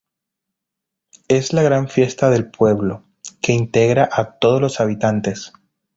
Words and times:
Es 1.27 1.53
la 1.53 1.61
gran 1.61 1.87
fiesta 1.87 2.31
del 2.31 2.49
pueblo, 2.49 3.03
que 3.39 3.53
integra 3.53 4.09
a 4.11 4.31
todos 4.31 4.59
los 4.59 4.79
habitantes. 4.79 5.53